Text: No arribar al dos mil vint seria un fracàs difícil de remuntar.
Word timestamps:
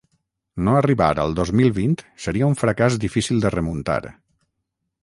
No 0.67 0.77
arribar 0.77 1.09
al 1.25 1.35
dos 1.41 1.51
mil 1.61 1.69
vint 1.77 1.93
seria 2.27 2.49
un 2.53 2.59
fracàs 2.63 2.99
difícil 3.05 3.45
de 3.47 3.57
remuntar. 3.59 4.01